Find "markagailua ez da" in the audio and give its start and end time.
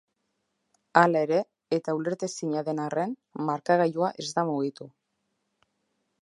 3.51-4.47